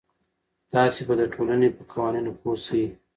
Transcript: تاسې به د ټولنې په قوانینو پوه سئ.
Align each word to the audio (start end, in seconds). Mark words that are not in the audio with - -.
تاسې 0.71 1.01
به 1.07 1.13
د 1.19 1.21
ټولنې 1.33 1.67
په 1.75 1.81
قوانینو 1.91 2.31
پوه 2.39 2.55
سئ. 2.65 2.83